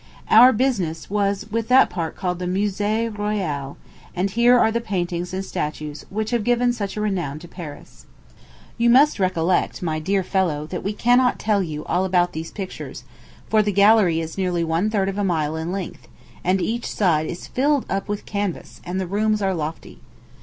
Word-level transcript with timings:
Our 0.31 0.51
business 0.51 1.11
was 1.11 1.45
with 1.51 1.67
that 1.67 1.91
part 1.91 2.15
called 2.15 2.39
the 2.39 2.47
Musée 2.47 3.15
Royal, 3.15 3.77
and 4.15 4.31
here 4.31 4.57
are 4.57 4.71
the 4.71 4.81
paintings 4.81 5.31
and 5.31 5.45
statues 5.45 6.07
which 6.09 6.31
have 6.31 6.43
given 6.43 6.73
such 6.73 6.97
a 6.97 7.01
renown 7.01 7.37
to 7.37 7.47
Paris. 7.47 8.07
You 8.79 8.89
must 8.89 9.19
recollect, 9.19 9.83
my 9.83 9.99
dear 9.99 10.23
fellow, 10.23 10.65
that 10.65 10.83
we 10.83 10.93
cannot 10.93 11.37
tell 11.37 11.61
you 11.61 11.85
all 11.85 12.03
about 12.03 12.31
these 12.33 12.49
pictures, 12.49 13.03
for 13.47 13.61
the 13.61 13.71
gallery 13.71 14.19
is 14.19 14.39
nearly 14.39 14.63
one 14.63 14.89
third 14.89 15.07
of 15.07 15.19
a 15.19 15.23
mile 15.23 15.55
in 15.55 15.71
length, 15.71 16.07
and 16.43 16.61
each 16.63 16.87
side 16.89 17.27
is 17.27 17.45
filled 17.45 17.85
up 17.87 18.07
with 18.07 18.25
canvas, 18.25 18.81
and 18.83 18.99
the 18.99 19.05
rooms 19.05 19.39
are 19.39 19.53
lofty. 19.53 19.99